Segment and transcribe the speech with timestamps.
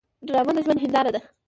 [0.27, 1.21] ډرامه د ژوند هنداره ده